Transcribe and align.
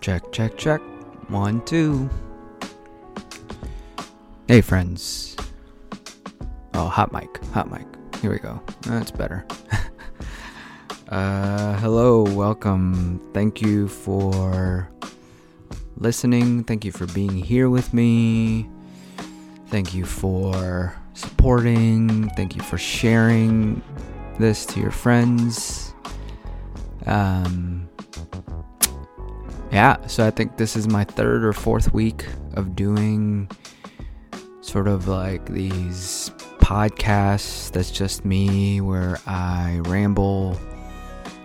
Check, 0.00 0.32
check, 0.32 0.56
check. 0.56 0.80
One, 1.28 1.62
two. 1.66 2.08
Hey, 4.48 4.62
friends. 4.62 5.36
Oh, 6.72 6.86
hot 6.86 7.12
mic, 7.12 7.44
hot 7.52 7.70
mic. 7.70 7.86
Here 8.22 8.30
we 8.30 8.38
go. 8.38 8.62
That's 8.80 9.10
better. 9.10 9.46
uh, 11.10 11.76
hello, 11.80 12.22
welcome. 12.22 13.20
Thank 13.34 13.60
you 13.60 13.88
for 13.88 14.90
listening. 15.98 16.64
Thank 16.64 16.86
you 16.86 16.92
for 16.92 17.06
being 17.08 17.36
here 17.36 17.68
with 17.68 17.92
me. 17.92 18.70
Thank 19.66 19.92
you 19.92 20.06
for 20.06 20.96
supporting. 21.12 22.30
Thank 22.30 22.56
you 22.56 22.62
for 22.62 22.78
sharing 22.78 23.82
this 24.38 24.64
to 24.66 24.80
your 24.80 24.92
friends. 24.92 25.92
Um, 27.04 27.79
yeah, 29.72 30.04
so 30.06 30.26
I 30.26 30.30
think 30.30 30.56
this 30.56 30.76
is 30.76 30.88
my 30.88 31.04
third 31.04 31.44
or 31.44 31.52
fourth 31.52 31.92
week 31.92 32.26
of 32.54 32.74
doing 32.74 33.48
sort 34.60 34.88
of 34.88 35.08
like 35.08 35.46
these 35.46 36.30
podcasts 36.58 37.70
that's 37.72 37.90
just 37.90 38.24
me 38.24 38.80
where 38.80 39.18
I 39.26 39.80
ramble 39.84 40.58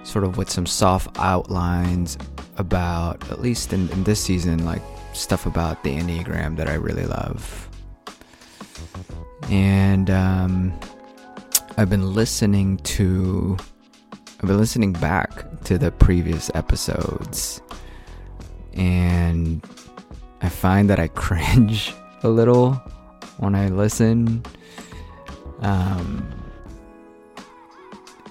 sort 0.03 0.23
of 0.23 0.37
with 0.37 0.49
some 0.49 0.65
soft 0.65 1.17
outlines 1.19 2.17
about 2.57 3.29
at 3.31 3.41
least 3.41 3.73
in, 3.73 3.89
in 3.89 4.03
this 4.03 4.21
season 4.21 4.65
like 4.65 4.81
stuff 5.13 5.45
about 5.45 5.83
the 5.83 5.97
enneagram 5.97 6.57
that 6.57 6.69
I 6.69 6.75
really 6.75 7.05
love. 7.05 7.69
And 9.49 10.09
um, 10.09 10.79
I've 11.77 11.89
been 11.89 12.13
listening 12.13 12.77
to 12.77 13.57
I've 14.39 14.47
been 14.47 14.57
listening 14.57 14.93
back 14.93 15.45
to 15.63 15.77
the 15.77 15.91
previous 15.91 16.51
episodes 16.53 17.61
and 18.75 19.63
I 20.41 20.49
find 20.49 20.89
that 20.89 20.99
I 20.99 21.07
cringe 21.25 21.93
a 22.23 22.29
little 22.29 22.73
when 23.37 23.55
I 23.55 23.67
listen. 23.69 24.43
Um, 25.59 26.33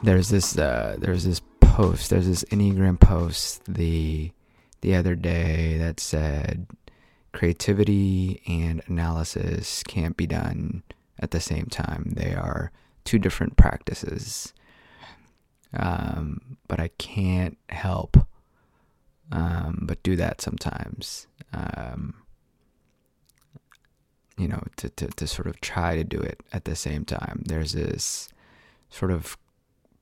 there's 0.02 0.28
this 0.28 0.58
uh, 0.58 0.96
there's 0.98 1.24
this 1.24 1.40
post 1.60 2.10
there's 2.10 2.26
this 2.26 2.44
Enneagram 2.44 3.00
post 3.00 3.64
the 3.64 4.30
the 4.82 4.94
other 4.94 5.14
day 5.14 5.78
that 5.78 5.98
said 5.98 6.66
creativity 7.32 8.42
and 8.46 8.82
analysis 8.86 9.82
can't 9.82 10.16
be 10.16 10.26
done 10.26 10.82
at 11.18 11.30
the 11.30 11.40
same 11.40 11.66
time. 11.66 12.12
They 12.14 12.34
are 12.34 12.70
two 13.04 13.18
different 13.18 13.56
practices. 13.56 14.52
Um, 15.76 16.58
but 16.68 16.78
I 16.78 16.88
can't 16.98 17.58
help 17.68 18.16
um, 19.32 19.80
but 19.82 20.02
do 20.02 20.16
that 20.16 20.40
sometimes. 20.40 21.26
Um, 21.52 22.14
you 24.36 24.48
know, 24.48 24.62
to, 24.76 24.88
to, 24.90 25.06
to 25.08 25.26
sort 25.26 25.46
of 25.46 25.60
try 25.60 25.96
to 25.96 26.04
do 26.04 26.18
it 26.18 26.40
at 26.52 26.64
the 26.64 26.74
same 26.74 27.04
time. 27.04 27.42
There's 27.46 27.72
this 27.72 28.28
sort 28.90 29.10
of 29.10 29.36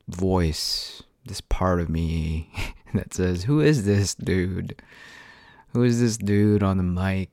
voice, 0.09 1.03
this 1.27 1.41
part 1.41 1.81
of 1.81 1.89
me 1.89 2.50
that 2.95 3.15
says, 3.15 3.45
Who 3.45 3.61
is 3.61 3.84
this 3.84 4.15
dude? 4.15 4.81
Who 5.73 5.83
is 5.83 6.00
this 6.00 6.17
dude 6.17 6.62
on 6.62 6.77
the 6.77 6.83
mic 6.83 7.31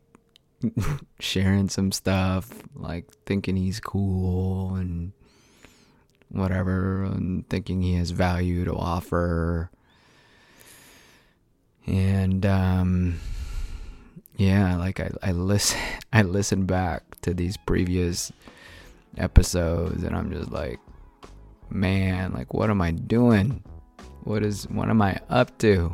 sharing 1.19 1.69
some 1.69 1.91
stuff, 1.91 2.49
like 2.75 3.05
thinking 3.25 3.55
he's 3.55 3.79
cool 3.79 4.75
and 4.75 5.13
whatever, 6.29 7.03
and 7.03 7.47
thinking 7.49 7.81
he 7.81 7.95
has 7.95 8.11
value 8.11 8.65
to 8.65 8.73
offer? 8.73 9.71
And 11.89 12.45
um, 12.45 13.19
yeah, 14.37 14.77
like 14.77 14.99
I, 14.99 15.09
I 15.23 15.31
listen 15.31 15.79
I 16.13 16.21
listen 16.21 16.65
back 16.65 17.03
to 17.21 17.33
these 17.33 17.57
previous 17.57 18.31
episodes, 19.17 20.03
and 20.03 20.15
I'm 20.15 20.31
just 20.31 20.51
like, 20.51 20.79
man, 21.69 22.31
like 22.31 22.53
what 22.53 22.69
am 22.69 22.81
I 22.81 22.91
doing? 22.91 23.63
What 24.23 24.43
is 24.43 24.69
what 24.69 24.89
am 24.89 25.01
I 25.01 25.19
up 25.29 25.57
to? 25.59 25.91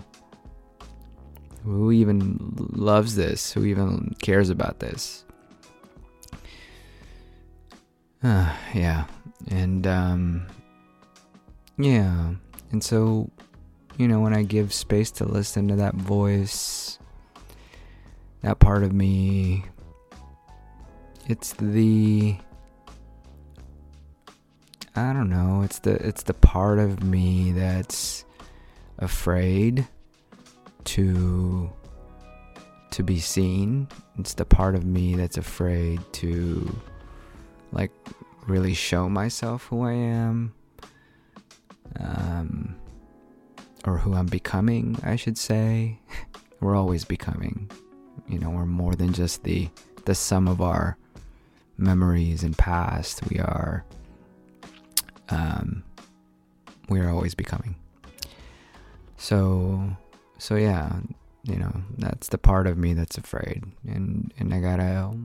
Who 1.63 1.91
even 1.91 2.53
loves 2.73 3.15
this? 3.15 3.51
Who 3.53 3.65
even 3.65 4.15
cares 4.21 4.49
about 4.49 4.79
this? 4.79 5.23
Uh, 8.21 8.53
yeah, 8.73 9.05
and 9.47 9.87
um, 9.87 10.47
yeah, 11.77 12.33
and 12.71 12.83
so 12.83 13.31
you 13.97 14.07
know, 14.07 14.19
when 14.19 14.33
I 14.33 14.43
give 14.43 14.73
space 14.73 15.11
to 15.11 15.25
listen 15.25 15.67
to 15.69 15.75
that 15.77 15.95
voice, 15.95 16.99
that 18.41 18.59
part 18.59 18.83
of 18.83 18.93
me, 18.93 19.65
it's 21.27 21.53
the 21.53 22.37
I 24.95 25.11
don't 25.11 25.29
know, 25.29 25.61
it's 25.61 25.79
the 25.79 25.93
it's 26.05 26.23
the 26.23 26.33
part 26.33 26.79
of 26.79 27.03
me 27.03 27.51
that's 27.51 28.23
afraid 28.99 29.87
to 30.85 31.69
to 32.91 33.03
be 33.03 33.19
seen. 33.19 33.87
It's 34.17 34.33
the 34.35 34.45
part 34.45 34.75
of 34.75 34.85
me 34.85 35.15
that's 35.15 35.37
afraid 35.37 35.99
to 36.13 36.75
like 37.71 37.91
really 38.47 38.73
show 38.73 39.09
myself 39.09 39.65
who 39.65 39.83
I 39.83 39.93
am. 39.93 40.53
Or 43.85 43.97
who 43.97 44.13
I'm 44.13 44.25
becoming, 44.25 44.97
I 45.03 45.15
should 45.15 45.37
say. 45.37 45.99
we're 46.59 46.75
always 46.75 47.05
becoming. 47.05 47.69
You 48.27 48.39
know, 48.39 48.49
we're 48.49 48.65
more 48.65 48.95
than 48.95 49.13
just 49.13 49.43
the 49.43 49.69
the 50.05 50.15
sum 50.15 50.47
of 50.47 50.61
our 50.61 50.97
memories 51.77 52.43
and 52.43 52.57
past. 52.57 53.21
We 53.29 53.39
are 53.39 53.85
um 55.29 55.83
we 56.89 56.99
are 56.99 57.09
always 57.09 57.35
becoming. 57.35 57.75
So 59.17 59.95
so 60.37 60.55
yeah, 60.55 60.99
you 61.43 61.57
know, 61.57 61.71
that's 61.97 62.29
the 62.29 62.37
part 62.37 62.67
of 62.67 62.77
me 62.77 62.93
that's 62.93 63.17
afraid. 63.17 63.63
And 63.87 64.33
and 64.37 64.53
I 64.53 64.59
got 64.59 64.77
to 64.77 65.15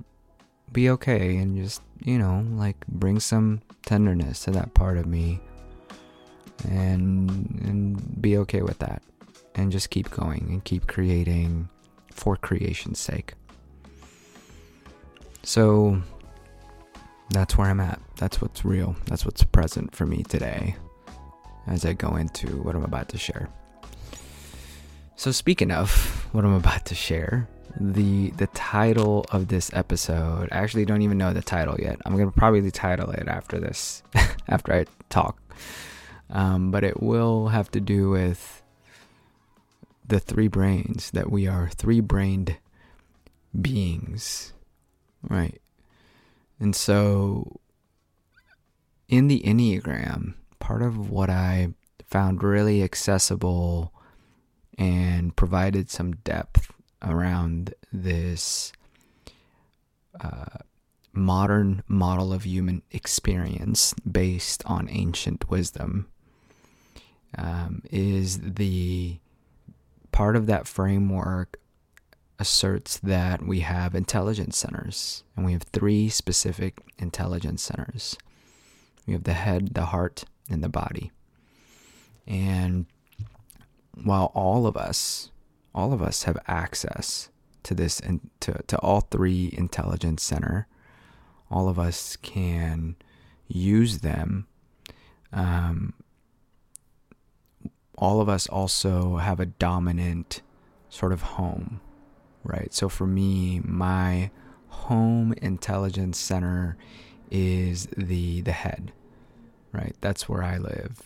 be 0.72 0.90
okay 0.90 1.36
and 1.38 1.56
just, 1.56 1.82
you 2.04 2.18
know, 2.18 2.46
like 2.52 2.86
bring 2.86 3.18
some 3.18 3.62
tenderness 3.84 4.44
to 4.44 4.50
that 4.52 4.74
part 4.74 4.98
of 4.98 5.06
me 5.06 5.40
and 6.68 7.30
and 7.62 8.22
be 8.22 8.36
okay 8.38 8.62
with 8.62 8.78
that 8.78 9.02
and 9.54 9.72
just 9.72 9.90
keep 9.90 10.10
going 10.10 10.46
and 10.48 10.64
keep 10.64 10.86
creating 10.86 11.68
for 12.12 12.36
creation's 12.36 12.98
sake. 12.98 13.34
So 15.42 16.02
that's 17.30 17.56
where 17.56 17.68
I'm 17.68 17.80
at. 17.80 18.00
That's 18.16 18.40
what's 18.40 18.64
real. 18.64 18.96
That's 19.06 19.24
what's 19.24 19.42
present 19.44 19.94
for 19.94 20.06
me 20.06 20.22
today 20.22 20.76
as 21.66 21.84
I 21.84 21.92
go 21.92 22.16
into 22.16 22.46
what 22.62 22.74
I'm 22.74 22.84
about 22.84 23.08
to 23.10 23.18
share. 23.18 23.48
So 25.16 25.30
speaking 25.30 25.70
of 25.70 25.90
what 26.32 26.44
I'm 26.44 26.54
about 26.54 26.86
to 26.86 26.94
share, 26.94 27.48
the 27.78 28.30
the 28.32 28.48
title 28.48 29.26
of 29.30 29.48
this 29.48 29.70
episode, 29.74 30.48
I 30.50 30.56
actually 30.58 30.84
don't 30.84 31.02
even 31.02 31.18
know 31.18 31.32
the 31.32 31.42
title 31.42 31.76
yet. 31.78 32.00
I'm 32.04 32.16
going 32.16 32.30
to 32.30 32.36
probably 32.36 32.70
title 32.70 33.10
it 33.10 33.28
after 33.28 33.60
this 33.60 34.02
after 34.48 34.72
I 34.72 34.86
talk 35.08 35.40
um, 36.30 36.70
but 36.70 36.84
it 36.84 37.02
will 37.02 37.48
have 37.48 37.70
to 37.72 37.80
do 37.80 38.10
with 38.10 38.62
the 40.06 40.20
three 40.20 40.48
brains 40.48 41.10
that 41.12 41.30
we 41.30 41.46
are 41.46 41.68
three 41.68 42.00
brained 42.00 42.56
beings, 43.60 44.52
right? 45.28 45.60
And 46.58 46.74
so, 46.74 47.60
in 49.08 49.28
the 49.28 49.40
Enneagram, 49.40 50.34
part 50.58 50.82
of 50.82 51.10
what 51.10 51.30
I 51.30 51.74
found 52.04 52.42
really 52.42 52.82
accessible 52.82 53.92
and 54.78 55.34
provided 55.34 55.90
some 55.90 56.16
depth 56.16 56.72
around 57.02 57.74
this 57.92 58.72
uh, 60.20 60.58
modern 61.12 61.82
model 61.88 62.32
of 62.32 62.44
human 62.44 62.82
experience 62.90 63.94
based 64.10 64.62
on 64.66 64.88
ancient 64.90 65.48
wisdom 65.50 66.06
um, 67.36 67.82
is 67.90 68.40
the 68.40 69.18
part 70.12 70.36
of 70.36 70.46
that 70.46 70.66
framework 70.66 71.58
asserts 72.38 72.98
that 72.98 73.44
we 73.44 73.60
have 73.60 73.94
intelligence 73.94 74.56
centers, 74.56 75.22
and 75.36 75.44
we 75.44 75.52
have 75.52 75.62
three 75.62 76.08
specific 76.08 76.80
intelligence 76.98 77.62
centers. 77.62 78.16
We 79.06 79.12
have 79.12 79.24
the 79.24 79.34
head, 79.34 79.74
the 79.74 79.86
heart, 79.86 80.24
and 80.48 80.64
the 80.64 80.68
body. 80.68 81.12
And 82.26 82.86
while 84.02 84.32
all 84.34 84.66
of 84.66 84.76
us, 84.76 85.30
all 85.74 85.92
of 85.92 86.02
us 86.02 86.24
have 86.24 86.38
access 86.46 87.28
to 87.64 87.74
this 87.74 88.00
and 88.00 88.30
to, 88.40 88.62
to 88.66 88.78
all 88.78 89.00
three 89.00 89.52
intelligence 89.56 90.22
center, 90.22 90.66
all 91.50 91.68
of 91.68 91.78
us 91.78 92.16
can 92.16 92.96
use 93.48 93.98
them 93.98 94.46
um, 95.32 95.92
all 98.00 98.20
of 98.20 98.28
us 98.28 98.48
also 98.48 99.18
have 99.18 99.38
a 99.38 99.46
dominant 99.46 100.40
sort 100.88 101.12
of 101.12 101.22
home, 101.22 101.80
right? 102.42 102.72
So 102.72 102.88
for 102.88 103.06
me, 103.06 103.60
my 103.62 104.30
home 104.68 105.34
intelligence 105.34 106.18
center 106.18 106.76
is 107.30 107.86
the 107.96 108.40
the 108.40 108.52
head, 108.52 108.92
right? 109.70 109.94
That's 110.00 110.28
where 110.28 110.42
I 110.42 110.56
live. 110.56 111.02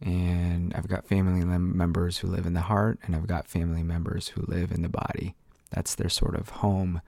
And 0.00 0.74
I've 0.74 0.88
got 0.88 1.06
family 1.06 1.44
members 1.44 2.18
who 2.18 2.28
live 2.28 2.46
in 2.46 2.54
the 2.54 2.62
heart, 2.62 2.98
and 3.02 3.14
I've 3.14 3.26
got 3.26 3.46
family 3.46 3.82
members 3.82 4.28
who 4.28 4.42
live 4.46 4.72
in 4.72 4.82
the 4.82 4.88
body. 4.88 5.34
That's 5.70 5.94
their 5.94 6.08
sort 6.08 6.34
of 6.34 6.48
home 6.48 7.00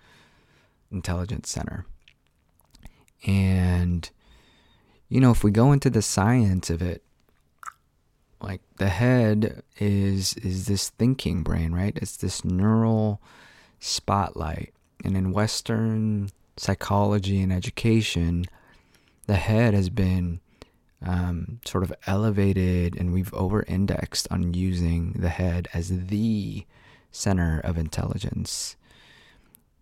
intelligence 0.91 1.51
center. 1.51 1.87
And, 3.27 4.09
you 5.09 5.21
know, 5.21 5.31
if 5.31 5.43
we 5.43 5.51
go 5.51 5.73
into 5.73 5.91
the 5.91 6.03
science 6.03 6.71
of 6.71 6.81
it, 6.81 7.03
like 8.41 8.61
the 8.77 8.89
head 8.89 9.63
is 9.79 10.35
is 10.35 10.67
this 10.67 10.91
thinking 10.91 11.43
brain, 11.43 11.73
right? 11.73 11.97
It's 11.97 12.17
this 12.17 12.45
neural 12.45 13.21
spotlight. 13.81 14.73
And 15.05 15.17
in 15.17 15.33
Western 15.33 16.31
psychology 16.57 17.41
and 17.41 17.53
education, 17.53 18.45
the 19.27 19.37
head 19.37 19.75
has 19.75 19.91
been 19.91 20.41
um, 21.05 21.61
sort 21.65 21.85
of 21.85 21.93
elevated, 22.07 22.97
and 22.97 23.13
we've 23.13 23.33
over 23.35 23.63
indexed 23.69 24.27
on 24.31 24.55
using 24.55 25.13
the 25.13 25.29
head 25.29 25.69
as 25.73 26.07
the 26.09 26.65
center 27.13 27.61
of 27.63 27.79
intelligence. 27.79 28.77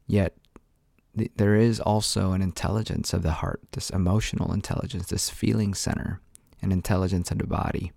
Yet, 0.07 0.35
th- 1.17 1.33
there 1.37 1.57
is 1.57 1.81
also 1.81 2.33
an 2.33 2.43
intelligence 2.43 3.15
of 3.15 3.23
the 3.23 3.33
heart, 3.33 3.61
this 3.73 3.91
emotional 3.91 4.53
intelligence, 4.53 5.07
this 5.07 5.31
feeling 5.31 5.73
center, 5.75 6.21
an 6.61 6.71
intelligence 6.71 7.31
of 7.31 7.39
the 7.39 7.47
body. 7.47 7.93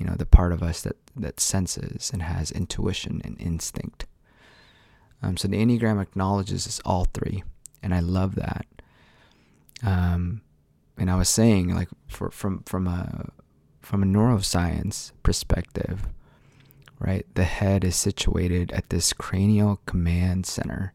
You 0.00 0.06
know, 0.06 0.14
the 0.16 0.24
part 0.24 0.52
of 0.52 0.62
us 0.62 0.80
that, 0.80 0.96
that 1.14 1.40
senses 1.40 2.10
and 2.10 2.22
has 2.22 2.50
intuition 2.50 3.20
and 3.22 3.38
instinct. 3.38 4.06
Um, 5.22 5.36
so 5.36 5.46
the 5.46 5.58
Enneagram 5.58 6.00
acknowledges 6.00 6.64
this 6.64 6.80
all 6.86 7.04
three, 7.12 7.44
and 7.82 7.94
I 7.94 8.00
love 8.00 8.34
that. 8.36 8.66
Um, 9.84 10.40
and 10.96 11.10
I 11.10 11.16
was 11.16 11.28
saying, 11.28 11.74
like, 11.74 11.88
for, 12.08 12.30
from 12.30 12.62
from 12.64 12.86
a 12.86 13.28
from 13.82 14.02
a 14.02 14.06
neuroscience 14.06 15.12
perspective, 15.22 16.06
right? 16.98 17.26
The 17.34 17.44
head 17.44 17.84
is 17.84 17.96
situated 17.96 18.72
at 18.72 18.88
this 18.88 19.12
cranial 19.12 19.80
command 19.84 20.46
center, 20.46 20.94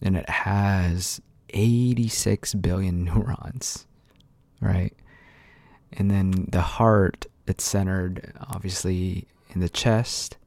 and 0.00 0.16
it 0.16 0.28
has 0.28 1.20
86 1.50 2.54
billion 2.54 3.04
neurons, 3.04 3.86
right? 4.60 4.94
And 5.92 6.10
then 6.10 6.46
the 6.50 6.60
heart, 6.60 7.26
it's 7.50 7.64
centered 7.64 8.32
obviously 8.40 9.28
in 9.50 9.60
the 9.60 9.68
chest, 9.68 10.38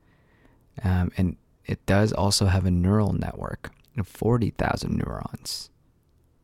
um, 0.83 1.11
and 1.17 1.37
it 1.65 1.85
does 1.85 2.11
also 2.11 2.47
have 2.47 2.65
a 2.65 2.71
neural 2.71 3.13
network 3.13 3.71
of 3.97 4.07
40,000 4.07 4.97
neurons. 4.97 5.69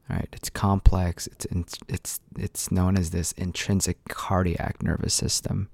Right, 0.09 0.29
it's 0.33 0.49
complex. 0.49 1.27
It's 1.27 1.45
it's 1.87 2.19
it's 2.35 2.71
known 2.71 2.97
as 2.97 3.11
this 3.11 3.31
intrinsic 3.33 4.03
cardiac 4.05 4.81
nervous 4.81 5.13
system. 5.13 5.69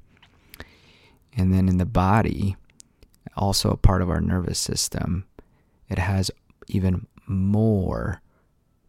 And 1.37 1.53
then 1.53 1.69
in 1.69 1.77
the 1.77 1.85
body, 1.85 2.57
also 3.37 3.71
a 3.71 3.77
part 3.77 4.01
of 4.01 4.09
our 4.09 4.19
nervous 4.19 4.59
system, 4.59 5.25
it 5.87 5.99
has 5.99 6.31
even 6.67 7.07
more 7.27 8.21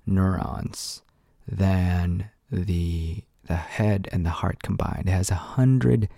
neurons 0.04 1.02
than 1.46 2.30
the 2.50 3.22
the 3.46 3.56
head 3.56 4.08
and 4.12 4.24
the 4.24 4.30
heart 4.30 4.62
combined. 4.62 5.04
It 5.06 5.12
has 5.12 5.30
a 5.30 5.34
hundred 5.36 6.08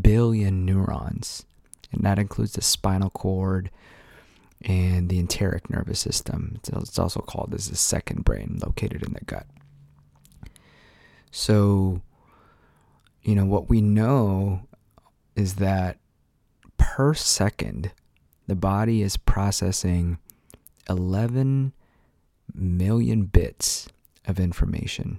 billion 0.00 0.64
neurons, 0.64 1.44
and 1.92 2.02
that 2.02 2.18
includes 2.18 2.52
the 2.52 2.62
spinal 2.62 3.10
cord 3.10 3.70
and 4.62 5.08
the 5.08 5.18
enteric 5.18 5.68
nervous 5.68 6.00
system. 6.00 6.58
It's 6.66 6.98
also 6.98 7.20
called 7.20 7.54
as 7.54 7.68
the 7.68 7.76
second 7.76 8.24
brain, 8.24 8.58
located 8.64 9.02
in 9.02 9.12
the 9.12 9.24
gut. 9.24 9.46
So, 11.30 12.00
you 13.22 13.34
know, 13.34 13.44
what 13.44 13.68
we 13.68 13.80
know 13.80 14.62
is 15.36 15.56
that 15.56 15.98
per 16.78 17.12
second, 17.14 17.92
the 18.46 18.54
body 18.54 19.02
is 19.02 19.16
processing 19.16 20.18
11 20.88 21.72
million 22.54 23.24
bits 23.24 23.88
of 24.26 24.38
information. 24.38 25.18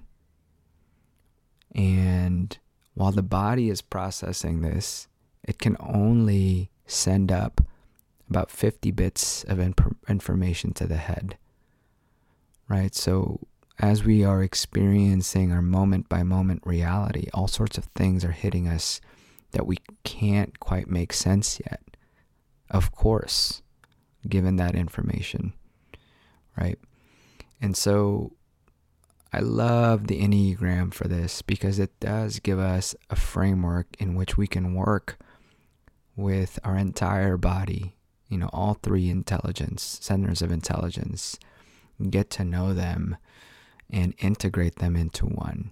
And 1.75 2.57
while 2.94 3.12
the 3.12 3.22
body 3.22 3.69
is 3.69 3.81
processing 3.81 4.62
this, 4.62 5.07
it 5.44 5.60
can 5.60 5.75
only 5.80 6.72
send 6.88 7.31
up 7.31 7.62
about 8.30 8.50
50 8.50 8.92
bits 8.92 9.44
of 9.44 9.57
inp- 9.57 9.95
information 10.07 10.74
to 10.74 10.88
the 10.88 10.98
head. 10.98 11.38
Right? 12.68 12.95
So, 12.95 13.42
as 13.77 14.06
we 14.06 14.24
are 14.24 14.42
experiencing 14.42 15.51
our 15.51 15.62
moment 15.62 16.07
by 16.07 16.24
moment 16.24 16.62
reality, 16.66 17.27
all 17.33 17.50
sorts 17.50 17.77
of 17.77 17.86
things 17.95 18.24
are 18.24 18.31
hitting 18.31 18.68
us 18.68 19.01
that 19.51 19.68
we 19.68 19.77
can't 20.04 20.60
quite 20.60 20.89
make 20.89 21.12
sense 21.12 21.60
yet. 21.60 21.81
Of 22.69 22.92
course, 22.92 23.62
given 24.27 24.56
that 24.56 24.75
information. 24.75 25.54
Right? 26.57 26.80
And 27.62 27.75
so, 27.75 28.31
I 29.33 29.39
love 29.39 30.07
the 30.07 30.22
Enneagram 30.22 30.94
for 30.94 31.07
this 31.07 31.42
because 31.42 31.77
it 31.80 32.00
does 32.00 32.39
give 32.39 32.60
us 32.60 32.95
a 33.10 33.16
framework 33.16 33.88
in 34.00 34.16
which 34.16 34.38
we 34.38 34.48
can 34.48 34.74
work 34.74 35.18
with 36.16 36.57
our 36.63 36.77
entire 36.77 37.36
body 37.36 37.95
you 38.30 38.38
know, 38.38 38.50
all 38.51 38.75
three 38.75 39.10
intelligence, 39.10 40.00
centers 40.01 40.42
of 40.42 40.51
intelligence, 40.51 41.38
get 42.10 42.30
to 42.31 42.44
know 42.44 42.74
them 42.74 43.18
and 43.89 44.13
integrate 44.19 44.77
them 44.77 44.95
into 44.95 45.25
one. 45.25 45.72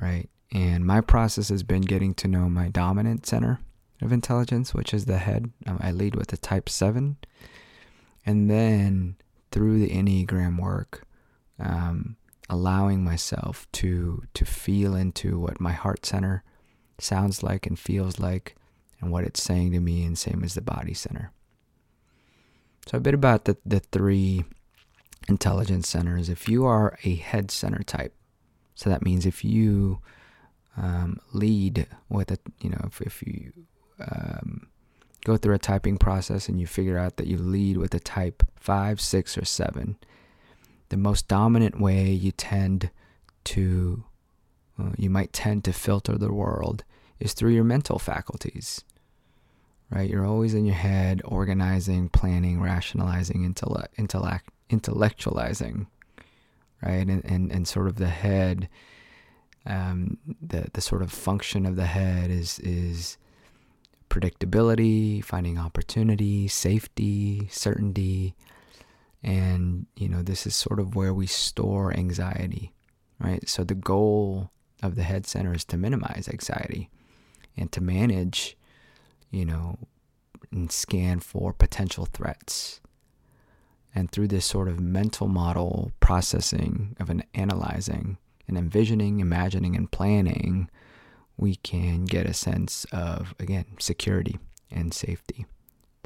Right? 0.00 0.28
And 0.52 0.86
my 0.86 1.00
process 1.00 1.48
has 1.48 1.62
been 1.62 1.82
getting 1.82 2.14
to 2.14 2.28
know 2.28 2.48
my 2.48 2.68
dominant 2.68 3.26
center 3.26 3.60
of 4.00 4.12
intelligence, 4.12 4.72
which 4.72 4.94
is 4.94 5.06
the 5.06 5.18
head. 5.18 5.50
Um, 5.66 5.78
I 5.80 5.90
lead 5.90 6.14
with 6.14 6.28
the 6.28 6.36
type 6.36 6.68
7. 6.68 7.16
And 8.24 8.50
then 8.50 9.16
through 9.50 9.80
the 9.80 9.90
Enneagram 9.90 10.60
work, 10.60 11.05
um, 11.58 12.16
allowing 12.48 13.02
myself 13.04 13.66
to 13.72 14.22
to 14.34 14.44
feel 14.44 14.94
into 14.94 15.38
what 15.38 15.60
my 15.60 15.72
heart 15.72 16.06
center 16.06 16.42
sounds 16.98 17.42
like 17.42 17.66
and 17.66 17.78
feels 17.78 18.18
like 18.18 18.56
and 19.00 19.10
what 19.10 19.24
it's 19.24 19.42
saying 19.42 19.72
to 19.72 19.80
me, 19.80 20.04
and 20.04 20.18
same 20.18 20.42
as 20.42 20.54
the 20.54 20.60
body 20.60 20.94
center. 20.94 21.32
So, 22.86 22.98
a 22.98 23.00
bit 23.00 23.14
about 23.14 23.44
the, 23.44 23.56
the 23.66 23.80
three 23.80 24.44
intelligence 25.28 25.88
centers. 25.88 26.28
If 26.28 26.48
you 26.48 26.64
are 26.64 26.98
a 27.04 27.14
head 27.16 27.50
center 27.50 27.82
type, 27.82 28.14
so 28.74 28.88
that 28.90 29.04
means 29.04 29.26
if 29.26 29.44
you 29.44 30.00
um, 30.76 31.20
lead 31.32 31.86
with 32.08 32.30
a, 32.30 32.38
you 32.60 32.70
know, 32.70 32.80
if, 32.86 33.00
if 33.00 33.22
you 33.22 33.52
um, 34.00 34.68
go 35.24 35.36
through 35.36 35.54
a 35.54 35.58
typing 35.58 35.98
process 35.98 36.48
and 36.48 36.60
you 36.60 36.66
figure 36.66 36.98
out 36.98 37.16
that 37.16 37.26
you 37.26 37.38
lead 37.38 37.76
with 37.76 37.94
a 37.94 38.00
type 38.00 38.42
five, 38.56 39.00
six, 39.00 39.36
or 39.36 39.44
seven, 39.44 39.96
the 40.88 40.96
most 40.96 41.28
dominant 41.28 41.80
way 41.80 42.10
you 42.10 42.32
tend 42.32 42.90
to, 43.44 44.04
uh, 44.78 44.90
you 44.96 45.10
might 45.10 45.32
tend 45.32 45.64
to 45.64 45.72
filter 45.72 46.16
the 46.16 46.32
world 46.32 46.84
is 47.18 47.32
through 47.32 47.52
your 47.52 47.64
mental 47.64 47.98
faculties. 47.98 48.84
Right? 49.90 50.10
You're 50.10 50.26
always 50.26 50.52
in 50.54 50.66
your 50.66 50.74
head, 50.74 51.22
organizing, 51.24 52.08
planning, 52.08 52.60
rationalizing, 52.60 53.44
intellect, 53.44 53.94
intellect, 53.96 54.50
intellectualizing, 54.68 55.86
right? 56.82 57.06
And, 57.06 57.24
and, 57.24 57.52
and 57.52 57.68
sort 57.68 57.86
of 57.86 57.96
the 57.96 58.08
head, 58.08 58.68
um, 59.64 60.18
the, 60.40 60.66
the 60.72 60.80
sort 60.80 61.02
of 61.02 61.12
function 61.12 61.66
of 61.66 61.76
the 61.76 61.86
head 61.86 62.30
is, 62.30 62.58
is 62.58 63.16
predictability, 64.10 65.22
finding 65.22 65.58
opportunity, 65.58 66.48
safety, 66.48 67.48
certainty. 67.50 68.34
And, 69.26 69.86
you 69.96 70.08
know, 70.08 70.22
this 70.22 70.46
is 70.46 70.54
sort 70.54 70.78
of 70.78 70.94
where 70.94 71.12
we 71.12 71.26
store 71.26 71.92
anxiety, 71.92 72.72
right? 73.18 73.46
So 73.48 73.64
the 73.64 73.74
goal 73.74 74.52
of 74.84 74.94
the 74.94 75.02
head 75.02 75.26
center 75.26 75.52
is 75.52 75.64
to 75.64 75.76
minimize 75.76 76.28
anxiety 76.28 76.88
and 77.56 77.72
to 77.72 77.82
manage, 77.82 78.56
you 79.32 79.44
know, 79.44 79.78
and 80.52 80.70
scan 80.70 81.18
for 81.18 81.52
potential 81.52 82.06
threats. 82.06 82.80
And 83.96 84.12
through 84.12 84.28
this 84.28 84.46
sort 84.46 84.68
of 84.68 84.78
mental 84.78 85.26
model 85.26 85.90
processing 85.98 86.94
of 87.00 87.10
an 87.10 87.24
analyzing 87.34 88.18
and 88.46 88.56
envisioning, 88.56 89.18
imagining, 89.18 89.74
and 89.74 89.90
planning, 89.90 90.70
we 91.36 91.56
can 91.56 92.04
get 92.04 92.26
a 92.26 92.32
sense 92.32 92.86
of, 92.92 93.34
again, 93.40 93.64
security 93.80 94.38
and 94.70 94.94
safety. 94.94 95.46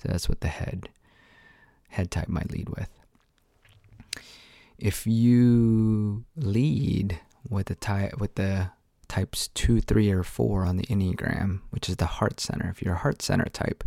So 0.02 0.08
that's 0.08 0.28
what 0.28 0.40
the 0.40 0.48
head 0.48 0.88
head 1.88 2.10
type 2.10 2.28
might 2.28 2.50
lead 2.50 2.68
with. 2.70 2.88
If 4.80 5.06
you 5.06 6.25
lead 6.37 7.20
with 7.49 7.66
the 7.66 7.75
type 7.75 8.18
with 8.18 8.34
the 8.34 8.70
types 9.10 9.49
two, 9.49 9.80
three, 9.80 10.10
or 10.10 10.22
four 10.22 10.64
on 10.64 10.76
the 10.76 10.87
Enneagram, 10.87 11.60
which 11.70 11.88
is 11.88 11.96
the 11.96 12.06
heart 12.06 12.38
center. 12.38 12.70
If 12.70 12.80
you're 12.80 12.94
a 12.94 12.99
heart 12.99 13.20
center 13.20 13.46
type, 13.46 13.82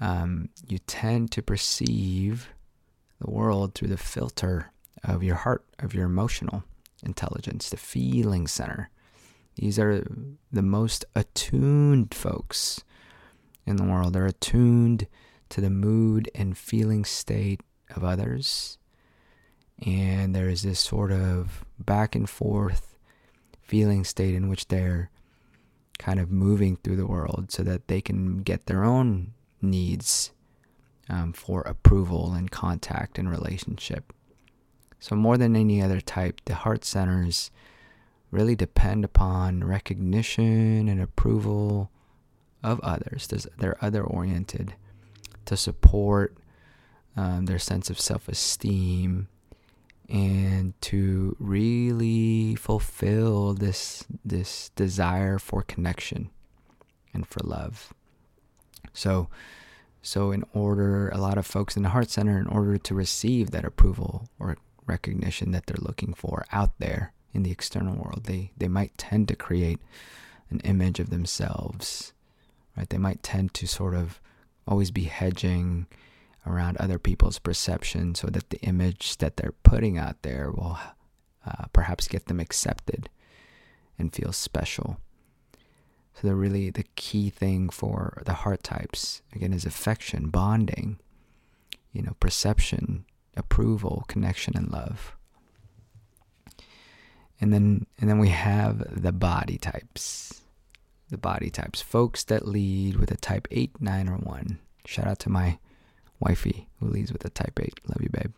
um, 0.00 0.48
you 0.68 0.78
tend 0.80 1.30
to 1.30 1.42
perceive 1.42 2.48
the 3.20 3.30
world 3.30 3.74
through 3.74 3.88
the 3.88 3.96
filter 3.96 4.72
of 5.04 5.22
your 5.22 5.36
heart, 5.36 5.64
of 5.78 5.94
your 5.94 6.06
emotional 6.06 6.64
intelligence, 7.04 7.70
the 7.70 7.76
feeling 7.76 8.48
center. 8.48 8.90
These 9.54 9.78
are 9.78 10.04
the 10.52 10.62
most 10.62 11.04
attuned 11.14 12.12
folks 12.12 12.82
in 13.64 13.76
the 13.76 13.84
world. 13.84 14.12
They're 14.12 14.26
attuned 14.26 15.06
to 15.50 15.60
the 15.60 15.70
mood 15.70 16.28
and 16.34 16.58
feeling 16.58 17.04
state 17.04 17.60
of 17.94 18.02
others. 18.02 18.76
And 19.84 20.34
there 20.34 20.48
is 20.48 20.62
this 20.62 20.80
sort 20.80 21.12
of 21.12 21.64
back 21.78 22.14
and 22.14 22.28
forth 22.28 22.96
feeling 23.62 24.04
state 24.04 24.34
in 24.34 24.48
which 24.48 24.68
they're 24.68 25.10
kind 25.98 26.20
of 26.20 26.30
moving 26.30 26.76
through 26.76 26.96
the 26.96 27.06
world 27.06 27.50
so 27.50 27.62
that 27.62 27.88
they 27.88 28.00
can 28.00 28.42
get 28.42 28.66
their 28.66 28.84
own 28.84 29.32
needs 29.60 30.32
um, 31.08 31.32
for 31.32 31.62
approval 31.62 32.32
and 32.32 32.50
contact 32.50 33.18
and 33.18 33.30
relationship. 33.30 34.12
So, 34.98 35.14
more 35.14 35.36
than 35.36 35.54
any 35.54 35.82
other 35.82 36.00
type, 36.00 36.40
the 36.46 36.54
heart 36.54 36.84
centers 36.84 37.50
really 38.30 38.56
depend 38.56 39.04
upon 39.04 39.62
recognition 39.62 40.88
and 40.88 41.00
approval 41.00 41.90
of 42.62 42.80
others. 42.80 43.28
They're 43.58 43.84
other 43.84 44.02
oriented 44.02 44.74
to 45.44 45.56
support 45.56 46.36
um, 47.16 47.46
their 47.46 47.58
sense 47.58 47.88
of 47.88 48.00
self 48.00 48.28
esteem 48.28 49.28
and 50.08 50.80
to 50.82 51.36
really 51.38 52.54
fulfill 52.54 53.54
this 53.54 54.04
this 54.24 54.70
desire 54.76 55.38
for 55.38 55.62
connection 55.62 56.30
and 57.12 57.26
for 57.26 57.40
love. 57.42 57.92
So 58.92 59.28
so 60.02 60.30
in 60.30 60.44
order 60.52 61.08
a 61.08 61.18
lot 61.18 61.38
of 61.38 61.46
folks 61.46 61.76
in 61.76 61.82
the 61.82 61.88
heart 61.88 62.10
center 62.10 62.38
in 62.38 62.46
order 62.46 62.78
to 62.78 62.94
receive 62.94 63.50
that 63.50 63.64
approval 63.64 64.28
or 64.38 64.56
recognition 64.86 65.50
that 65.50 65.66
they're 65.66 65.76
looking 65.80 66.14
for 66.14 66.46
out 66.52 66.78
there 66.78 67.12
in 67.34 67.42
the 67.42 67.50
external 67.50 67.96
world, 67.96 68.24
they 68.24 68.52
they 68.56 68.68
might 68.68 68.96
tend 68.96 69.28
to 69.28 69.36
create 69.36 69.80
an 70.50 70.60
image 70.60 71.00
of 71.00 71.10
themselves. 71.10 72.12
Right? 72.76 72.88
They 72.88 72.98
might 72.98 73.22
tend 73.22 73.54
to 73.54 73.66
sort 73.66 73.94
of 73.94 74.20
always 74.68 74.90
be 74.90 75.04
hedging 75.04 75.86
around 76.46 76.76
other 76.76 76.98
people's 76.98 77.38
perception 77.38 78.14
so 78.14 78.28
that 78.28 78.50
the 78.50 78.60
image 78.60 79.18
that 79.18 79.36
they're 79.36 79.54
putting 79.62 79.98
out 79.98 80.22
there 80.22 80.50
will 80.50 80.78
uh, 81.46 81.64
perhaps 81.72 82.08
get 82.08 82.26
them 82.26 82.40
accepted 82.40 83.08
and 83.98 84.14
feel 84.14 84.32
special. 84.32 84.98
So, 86.14 86.28
the 86.28 86.34
really 86.34 86.70
the 86.70 86.84
key 86.94 87.28
thing 87.28 87.68
for 87.68 88.22
the 88.24 88.32
heart 88.32 88.62
types 88.62 89.22
again 89.34 89.52
is 89.52 89.66
affection, 89.66 90.28
bonding, 90.28 90.98
you 91.92 92.02
know, 92.02 92.16
perception, 92.20 93.04
approval, 93.36 94.04
connection, 94.08 94.56
and 94.56 94.70
love. 94.70 95.14
And 97.38 97.52
then 97.52 97.86
and 98.00 98.08
then 98.08 98.18
we 98.18 98.30
have 98.30 99.02
the 99.02 99.12
body 99.12 99.58
types. 99.58 100.40
The 101.08 101.18
body 101.18 101.50
types, 101.50 101.80
folks 101.80 102.24
that 102.24 102.48
lead 102.48 102.96
with 102.96 103.12
a 103.12 103.16
type 103.16 103.46
eight, 103.52 103.80
nine, 103.80 104.08
or 104.08 104.16
one. 104.16 104.58
Shout 104.86 105.06
out 105.06 105.20
to 105.20 105.30
my 105.30 105.58
wifey 106.20 106.68
who 106.80 106.88
leads 106.88 107.12
with 107.12 107.24
a 107.24 107.30
type 107.30 107.58
8. 107.60 107.80
Love 107.88 108.02
you, 108.02 108.08
babe. 108.10 108.32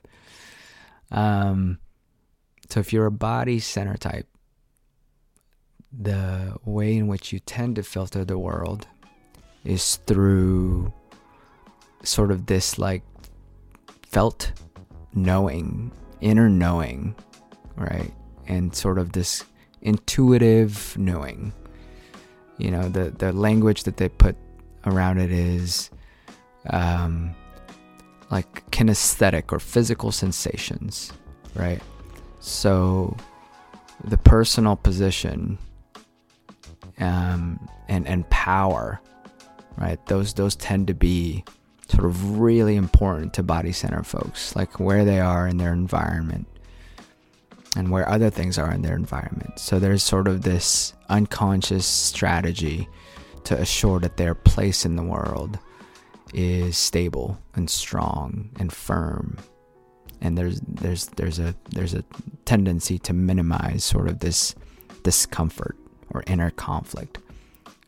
Um, 1.11 1.79
so 2.69 2.81
if 2.81 2.93
you're 2.93 3.07
a 3.07 3.11
body 3.11 3.59
center 3.59 3.97
type, 3.97 4.27
the 5.91 6.55
way 6.65 6.97
in 6.97 7.07
which 7.07 7.33
you 7.33 7.41
tend 7.41 7.77
to 7.77 7.83
filter 7.83 8.25
the 8.25 8.39
world 8.39 8.87
is 9.65 9.97
through 10.07 10.93
sort 12.03 12.31
of 12.31 12.47
this 12.47 12.79
like 12.79 13.03
felt 14.03 14.53
knowing, 15.15 15.91
inner 16.21 16.49
knowing, 16.49 17.15
right? 17.77 18.13
And 18.47 18.75
sort 18.75 18.99
of 18.99 19.13
this 19.13 19.45
intuitive 19.83 20.97
knowing. 20.99 21.53
You 22.59 22.71
know, 22.71 22.89
the, 22.89 23.11
the 23.11 23.33
language 23.33 23.85
that 23.85 23.97
they 23.97 24.09
put 24.09 24.37
around 24.85 25.19
it 25.19 25.31
is 25.31 25.91
um, 26.71 27.35
like 28.31 28.71
kinesthetic 28.71 29.53
or 29.53 29.59
physical 29.59 30.13
sensations, 30.13 31.13
right? 31.55 31.81
So 32.41 33.17
the 34.05 34.19
personal 34.19 34.77
position 34.77 35.59
um, 37.01 37.69
and 37.89 38.07
and 38.07 38.29
power, 38.31 39.01
right? 39.77 40.05
Those 40.07 40.35
those 40.35 40.57
tend 40.57 40.87
to 40.89 40.95
be 40.95 41.45
sort 41.89 42.05
of 42.05 42.39
really 42.39 42.77
important 42.77 43.33
to 43.35 43.43
body 43.43 43.73
center 43.73 44.03
folks, 44.03 44.55
like 44.55 44.79
where 44.79 45.05
they 45.05 45.21
are 45.21 45.49
in 45.49 45.57
their 45.57 45.73
environment 45.73 46.47
and 47.77 47.91
where 47.91 48.09
other 48.09 48.31
things 48.31 48.59
are 48.59 48.73
in 48.73 48.83
their 48.83 48.97
environment. 48.97 49.59
So 49.59 49.79
there's 49.79 50.03
sort 50.03 50.29
of 50.29 50.43
this 50.43 50.93
unconscious 51.09 51.87
strategy 51.87 52.89
to 53.45 53.59
assure 53.59 54.01
that 54.01 54.17
their 54.17 54.35
place 54.35 54.85
in 54.85 54.97
the 54.97 55.03
world 55.03 55.59
is 56.35 56.77
stable 56.77 57.39
and 57.55 57.69
strong 57.71 58.51
and 58.59 58.73
firm 58.73 59.39
and 60.21 60.37
there's 60.37 60.61
there's 60.67 61.07
there's 61.07 61.39
a 61.39 61.55
there's 61.71 61.95
a 61.95 62.05
tendency 62.45 62.99
to 62.99 63.13
minimize 63.13 63.85
sort 63.85 64.09
of 64.09 64.21
this 64.21 64.55
discomfort 65.03 65.77
or 66.11 66.23
inner 66.27 66.51
conflict 66.51 67.19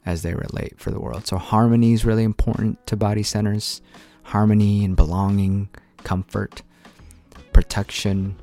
as 0.07 0.23
they 0.23 0.35
relate 0.35 0.75
for 0.79 0.91
the 0.91 1.01
world. 1.01 1.27
So 1.27 1.37
harmony 1.37 1.93
is 1.93 2.05
really 2.05 2.25
important 2.25 2.85
to 2.87 2.97
body 2.97 3.23
centers. 3.23 3.83
Harmony 4.23 4.85
and 4.85 4.95
belonging, 4.95 5.69
comfort, 6.05 6.63
protection, 7.53 8.37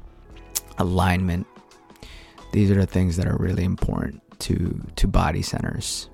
alignment. 0.77 1.47
These 2.51 2.71
are 2.71 2.75
the 2.75 2.85
things 2.85 3.15
that 3.17 3.27
are 3.27 3.37
really 3.37 3.63
important 3.63 4.21
to 4.39 4.81
to 4.97 5.07
body 5.07 5.41
centers. 5.41 6.09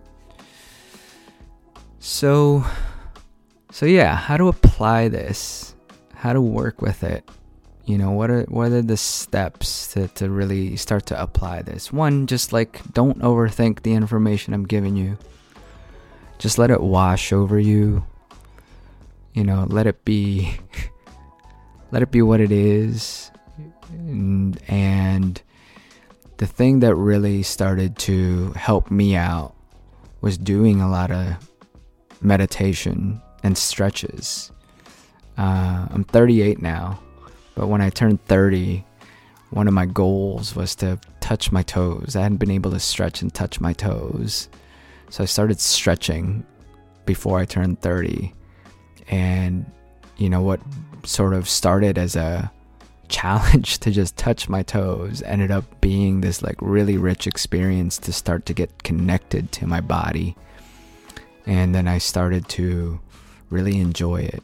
So 1.99 2.65
so 3.73 3.87
yeah, 3.87 4.15
how 4.15 4.37
to 4.37 4.49
apply 4.49 5.07
this, 5.07 5.73
how 6.13 6.31
to 6.31 6.39
work 6.39 6.79
with 6.79 7.03
it. 7.03 7.27
You 7.85 7.97
know, 7.97 8.11
what 8.11 8.29
are 8.29 8.43
what 8.43 8.71
are 8.71 8.83
the 8.83 8.97
steps 8.97 9.91
to, 9.93 10.07
to 10.09 10.29
really 10.29 10.75
start 10.75 11.07
to 11.07 11.19
apply 11.19 11.63
this? 11.63 11.91
One, 11.91 12.27
just 12.27 12.53
like 12.53 12.81
don't 12.93 13.17
overthink 13.17 13.81
the 13.81 13.93
information 13.93 14.53
I'm 14.53 14.67
giving 14.67 14.95
you. 14.95 15.17
Just 16.37 16.59
let 16.59 16.69
it 16.69 16.81
wash 16.81 17.33
over 17.33 17.57
you. 17.57 18.05
You 19.33 19.43
know, 19.43 19.65
let 19.67 19.87
it 19.87 20.05
be 20.05 20.55
let 21.91 22.03
it 22.03 22.11
be 22.11 22.21
what 22.21 22.41
it 22.41 22.51
is. 22.51 23.31
And, 23.89 24.61
and 24.67 25.41
the 26.37 26.45
thing 26.45 26.81
that 26.81 26.93
really 26.93 27.41
started 27.41 27.97
to 28.05 28.51
help 28.51 28.91
me 28.91 29.15
out 29.15 29.55
was 30.21 30.37
doing 30.37 30.79
a 30.79 30.87
lot 30.87 31.09
of 31.09 31.49
meditation 32.21 33.19
and 33.43 33.57
stretches. 33.57 34.51
Uh, 35.37 35.87
I'm 35.91 36.03
38 36.05 36.61
now, 36.61 36.99
but 37.55 37.67
when 37.67 37.81
I 37.81 37.89
turned 37.89 38.23
30, 38.25 38.83
one 39.49 39.67
of 39.67 39.73
my 39.73 39.85
goals 39.85 40.55
was 40.55 40.75
to 40.75 40.99
touch 41.19 41.51
my 41.51 41.61
toes. 41.63 42.15
I 42.15 42.21
hadn't 42.21 42.37
been 42.37 42.51
able 42.51 42.71
to 42.71 42.79
stretch 42.79 43.21
and 43.21 43.33
touch 43.33 43.61
my 43.61 43.73
toes. 43.73 44.49
So 45.09 45.23
I 45.23 45.25
started 45.27 45.59
stretching 45.59 46.45
before 47.05 47.39
I 47.39 47.45
turned 47.45 47.81
30. 47.81 48.33
And, 49.09 49.65
you 50.17 50.29
know, 50.29 50.41
what 50.41 50.59
sort 51.03 51.33
of 51.33 51.47
started 51.47 51.97
as 51.97 52.15
a 52.15 52.51
challenge 53.09 53.77
to 53.81 53.91
just 53.91 54.17
touch 54.17 54.49
my 54.49 54.63
toes 54.63 55.21
ended 55.23 55.51
up 55.51 55.81
being 55.81 56.21
this 56.21 56.41
like 56.41 56.55
really 56.61 56.97
rich 56.97 57.27
experience 57.27 57.97
to 57.99 58.13
start 58.13 58.45
to 58.47 58.53
get 58.53 58.83
connected 58.83 59.51
to 59.51 59.67
my 59.67 59.81
body. 59.81 60.35
And 61.45 61.75
then 61.75 61.87
I 61.87 61.97
started 61.97 62.47
to 62.49 62.99
really 63.53 63.79
enjoy 63.79 64.21
it. 64.21 64.43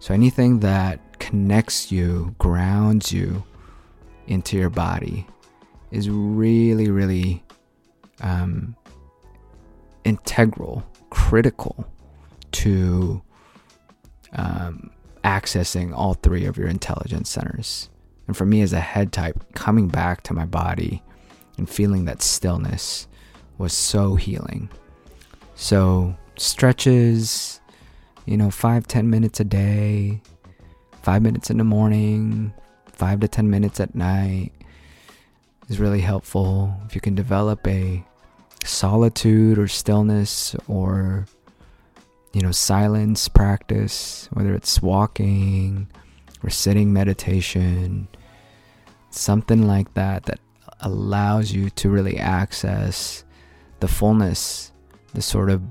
So 0.00 0.14
anything 0.14 0.60
that 0.60 1.18
connects 1.18 1.92
you, 1.92 2.34
grounds 2.38 3.12
you 3.12 3.44
into 4.26 4.56
your 4.56 4.70
body 4.70 5.26
is 5.90 6.08
really, 6.08 6.90
really 6.90 7.44
um, 8.20 8.74
integral, 10.04 10.84
critical 11.10 11.86
to 12.52 13.22
um, 14.32 14.90
accessing 15.24 15.94
all 15.94 16.14
three 16.14 16.46
of 16.46 16.56
your 16.56 16.68
intelligence 16.68 17.28
centers. 17.28 17.90
And 18.26 18.36
for 18.36 18.44
me 18.46 18.62
as 18.62 18.72
a 18.72 18.80
head 18.80 19.12
type, 19.12 19.54
coming 19.54 19.88
back 19.88 20.22
to 20.24 20.34
my 20.34 20.44
body 20.44 21.02
and 21.56 21.68
feeling 21.68 22.04
that 22.04 22.22
stillness 22.22 23.08
was 23.56 23.72
so 23.72 24.14
healing. 24.14 24.70
So, 25.54 26.16
stretches, 26.36 27.60
you 28.28 28.36
know, 28.36 28.50
five, 28.50 28.86
ten 28.86 29.08
minutes 29.08 29.40
a 29.40 29.44
day, 29.44 30.20
five 31.02 31.22
minutes 31.22 31.48
in 31.48 31.56
the 31.56 31.64
morning, 31.64 32.52
five 32.92 33.20
to 33.20 33.28
ten 33.28 33.48
minutes 33.48 33.80
at 33.80 33.94
night 33.94 34.52
is 35.68 35.80
really 35.80 36.00
helpful. 36.00 36.74
If 36.84 36.94
you 36.94 37.00
can 37.00 37.14
develop 37.14 37.66
a 37.66 38.04
solitude 38.64 39.58
or 39.58 39.66
stillness 39.66 40.54
or 40.66 41.26
you 42.34 42.42
know, 42.42 42.52
silence 42.52 43.26
practice, 43.28 44.28
whether 44.32 44.54
it's 44.54 44.82
walking 44.82 45.88
or 46.44 46.50
sitting 46.50 46.92
meditation, 46.92 48.06
something 49.08 49.66
like 49.66 49.94
that 49.94 50.24
that 50.24 50.38
allows 50.80 51.50
you 51.50 51.70
to 51.70 51.88
really 51.88 52.18
access 52.18 53.24
the 53.80 53.88
fullness, 53.88 54.72
the 55.14 55.22
sort 55.22 55.48
of 55.48 55.62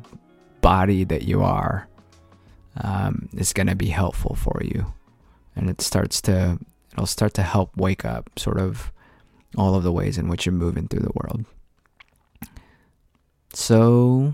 body 0.61 1.03
that 1.03 1.21
you 1.21 1.43
are, 1.43 1.87
um, 2.81 3.29
is 3.33 3.53
going 3.53 3.67
to 3.67 3.75
be 3.75 3.87
helpful 3.87 4.35
for 4.35 4.61
you. 4.63 4.93
And 5.55 5.69
it 5.69 5.81
starts 5.81 6.21
to, 6.21 6.59
it'll 6.93 7.05
start 7.05 7.33
to 7.35 7.43
help 7.43 7.75
wake 7.75 8.05
up 8.05 8.29
sort 8.37 8.59
of 8.59 8.91
all 9.57 9.75
of 9.75 9.83
the 9.83 9.91
ways 9.91 10.17
in 10.17 10.27
which 10.27 10.45
you're 10.45 10.53
moving 10.53 10.87
through 10.87 11.01
the 11.01 11.11
world. 11.15 11.45
So 13.53 14.33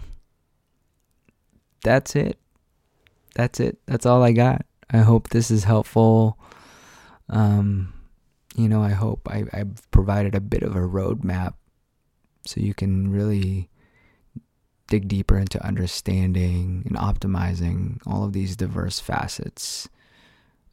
that's 1.83 2.15
it. 2.15 2.38
That's 3.35 3.59
it. 3.59 3.77
That's 3.85 4.05
all 4.05 4.21
I 4.23 4.31
got. 4.31 4.65
I 4.89 4.97
hope 4.97 5.29
this 5.29 5.50
is 5.50 5.63
helpful. 5.63 6.38
Um, 7.29 7.93
you 8.55 8.67
know, 8.67 8.83
I 8.83 8.89
hope 8.89 9.27
I, 9.31 9.45
I've 9.53 9.89
provided 9.91 10.35
a 10.35 10.41
bit 10.41 10.63
of 10.63 10.75
a 10.75 10.79
roadmap 10.79 11.53
so 12.45 12.59
you 12.59 12.73
can 12.73 13.12
really 13.12 13.69
dig 14.93 15.07
deeper 15.07 15.39
into 15.39 15.65
understanding 15.65 16.83
and 16.85 16.95
optimizing 16.95 18.00
all 18.05 18.23
of 18.23 18.31
these 18.31 18.55
diverse 18.55 19.00
facets 19.00 19.89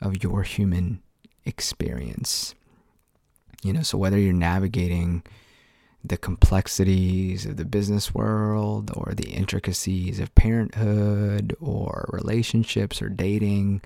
of 0.03 0.23
your 0.23 0.43
human 0.43 1.01
experience. 1.47 2.55
You 3.63 3.73
know, 3.73 3.81
so 3.81 3.97
whether 3.97 4.19
you're 4.19 4.35
navigating 4.35 5.23
the 6.05 6.19
complexities 6.19 7.47
of 7.47 7.57
the 7.57 7.65
business 7.65 8.15
world 8.15 8.91
or 8.95 9.15
the 9.15 9.31
intricacies 9.31 10.21
of 10.21 10.35
parenthood 10.35 11.57
or 11.59 12.11
relationships 12.13 13.01
or 13.01 13.09
dating, 13.09 13.81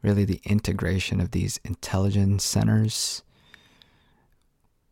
really 0.00 0.24
the 0.24 0.40
integration 0.44 1.20
of 1.20 1.32
these 1.32 1.58
intelligence 1.64 2.44
centers 2.44 3.24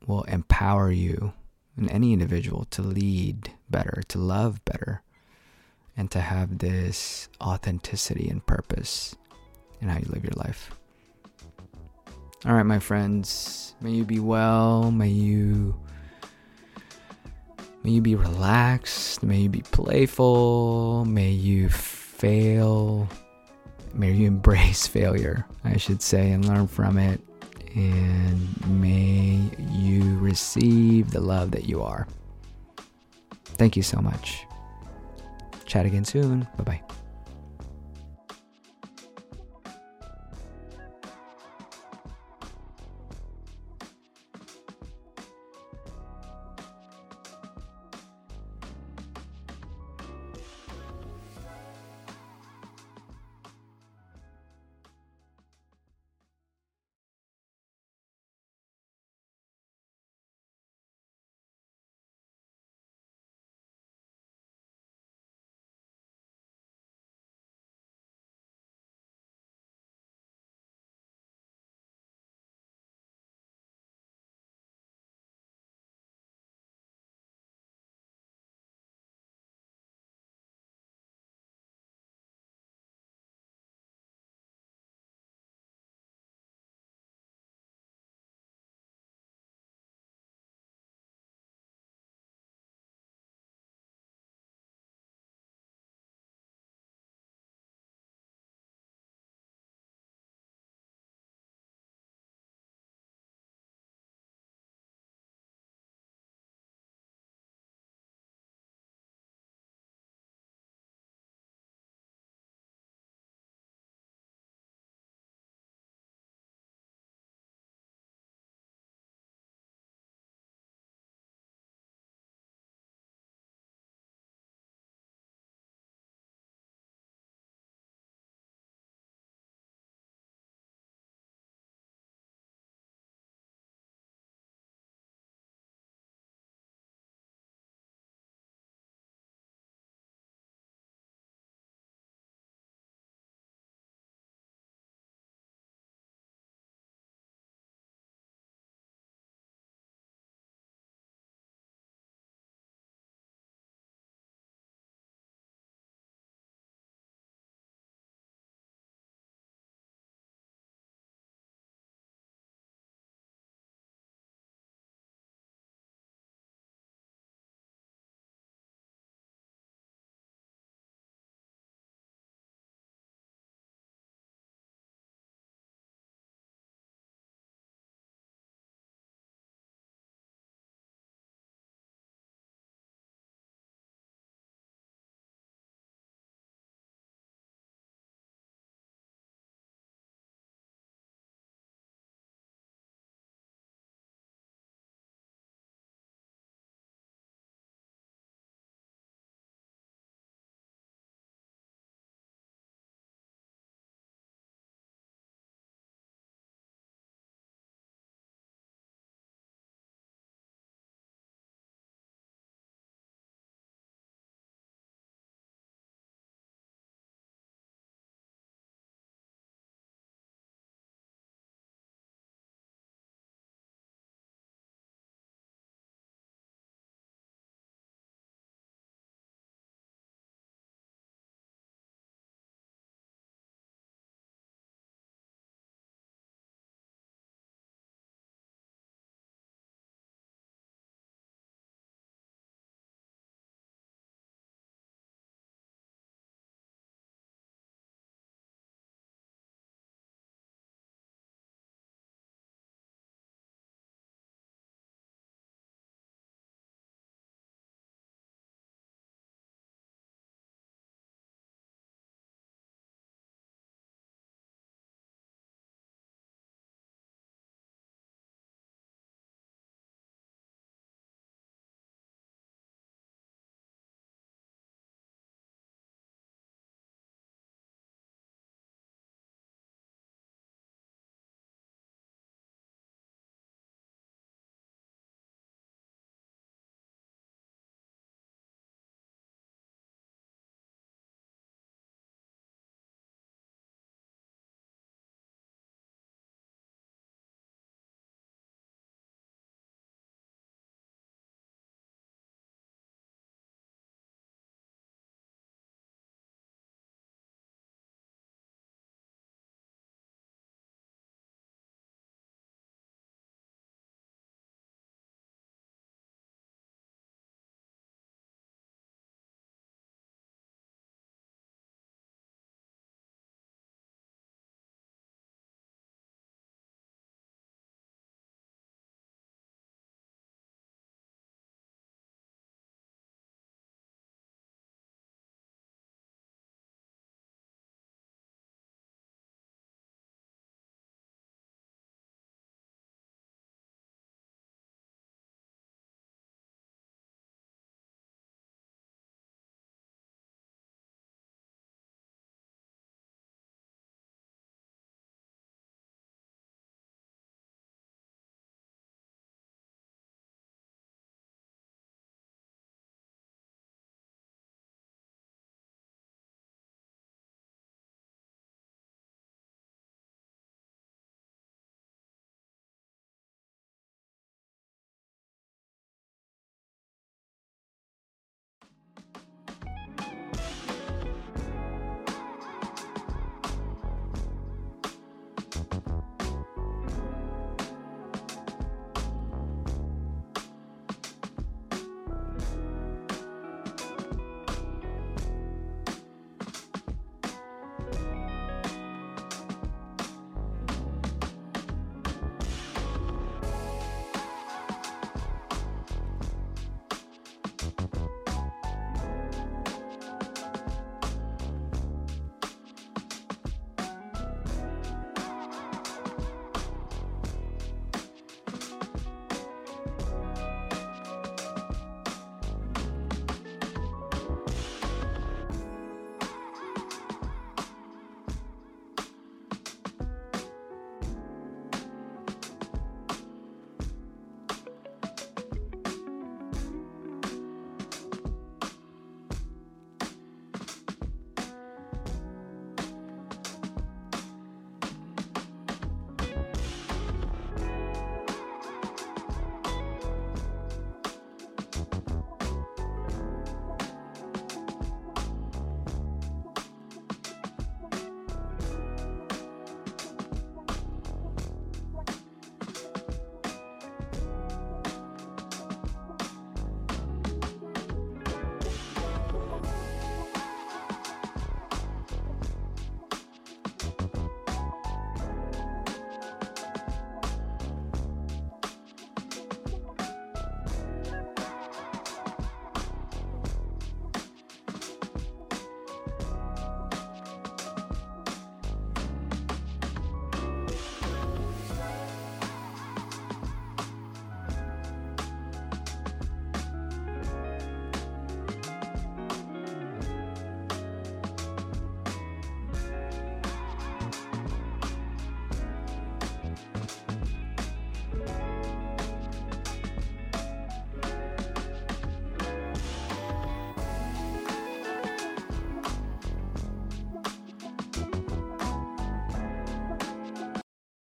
will 0.05 0.25
empower 0.25 0.91
you 0.91 1.33
and 1.77 1.89
any 1.93 2.13
individual 2.13 2.65
to 2.73 2.83
lead 2.83 3.53
better, 3.71 4.03
to 4.09 4.19
love 4.19 4.65
better, 4.65 5.03
and 5.97 6.11
to 6.11 6.21
have 6.21 6.59
this 6.59 7.29
authenticity 7.41 8.29
and 8.29 8.45
purpose 8.47 9.17
in 9.81 9.89
how 9.89 9.99
you 9.99 10.07
live 10.09 10.25
your 10.25 10.33
life. 10.37 10.71
All 12.47 12.55
right, 12.55 12.65
my 12.65 12.79
friends, 12.79 13.75
may 13.81 13.91
you 13.91 14.05
be 14.05 14.21
well, 14.21 14.91
may 14.91 15.09
you 15.09 15.79
may 17.83 17.91
you 17.91 18.01
be 18.01 18.15
relaxed, 18.15 19.23
may 19.23 19.41
you 19.41 19.49
be 19.49 19.63
playful, 19.63 21.05
may 21.05 21.31
you 21.31 21.69
fail, 21.69 23.09
may 23.93 24.13
you 24.13 24.27
embrace 24.29 24.87
failure, 24.87 25.47
I 25.65 25.77
should 25.77 26.03
say, 26.03 26.31
and 26.31 26.45
learn 26.45 26.69
from 26.69 26.99
it 26.99 27.21
and 27.75 28.81
may 28.81 29.41
you 29.71 30.19
receive 30.19 31.11
the 31.11 31.21
love 31.21 31.51
that 31.53 31.69
you 31.69 31.83
are. 31.83 32.07
Thank 33.59 33.77
you 33.77 33.83
so 33.83 34.01
much. 34.01 34.47
Chat 35.67 35.85
again 35.85 36.05
soon. 36.05 36.47
Bye 36.57 36.65
bye. 36.65 36.98